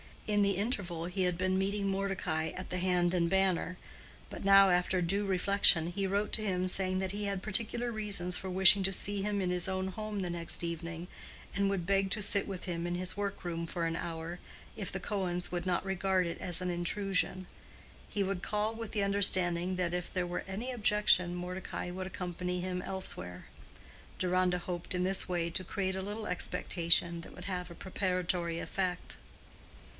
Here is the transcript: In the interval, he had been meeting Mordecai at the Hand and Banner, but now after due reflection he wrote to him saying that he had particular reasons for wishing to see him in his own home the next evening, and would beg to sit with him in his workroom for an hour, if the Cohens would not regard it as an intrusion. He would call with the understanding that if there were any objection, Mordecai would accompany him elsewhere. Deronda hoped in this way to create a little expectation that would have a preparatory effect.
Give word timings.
In 0.25 0.41
the 0.41 0.51
interval, 0.55 1.05
he 1.07 1.23
had 1.23 1.37
been 1.37 1.59
meeting 1.59 1.87
Mordecai 1.87 2.49
at 2.55 2.69
the 2.71 2.77
Hand 2.79 3.13
and 3.13 3.29
Banner, 3.29 3.77
but 4.31 4.45
now 4.45 4.69
after 4.69 4.99
due 5.01 5.25
reflection 5.25 5.87
he 5.91 6.07
wrote 6.07 6.31
to 6.33 6.41
him 6.41 6.67
saying 6.67 6.97
that 6.99 7.11
he 7.11 7.25
had 7.25 7.43
particular 7.43 7.91
reasons 7.91 8.35
for 8.37 8.49
wishing 8.49 8.81
to 8.83 8.93
see 8.93 9.21
him 9.21 9.41
in 9.41 9.51
his 9.51 9.67
own 9.67 9.89
home 9.89 10.21
the 10.21 10.29
next 10.29 10.63
evening, 10.63 11.07
and 11.53 11.69
would 11.69 11.85
beg 11.85 12.09
to 12.11 12.21
sit 12.21 12.47
with 12.47 12.63
him 12.63 12.87
in 12.87 12.95
his 12.95 13.17
workroom 13.17 13.67
for 13.67 13.85
an 13.85 13.97
hour, 13.97 14.39
if 14.75 14.89
the 14.91 15.01
Cohens 15.01 15.51
would 15.51 15.65
not 15.67 15.85
regard 15.85 16.25
it 16.25 16.39
as 16.39 16.61
an 16.61 16.71
intrusion. 16.71 17.45
He 18.09 18.23
would 18.23 18.41
call 18.41 18.73
with 18.73 18.93
the 18.93 19.03
understanding 19.03 19.75
that 19.75 19.93
if 19.93 20.11
there 20.11 20.25
were 20.25 20.45
any 20.47 20.71
objection, 20.71 21.35
Mordecai 21.35 21.91
would 21.91 22.07
accompany 22.07 22.61
him 22.61 22.81
elsewhere. 22.81 23.47
Deronda 24.17 24.57
hoped 24.59 24.95
in 24.95 25.03
this 25.03 25.27
way 25.29 25.49
to 25.51 25.63
create 25.63 25.95
a 25.95 26.01
little 26.01 26.25
expectation 26.25 27.21
that 27.21 27.35
would 27.35 27.45
have 27.45 27.69
a 27.69 27.75
preparatory 27.75 28.57
effect. 28.57 29.17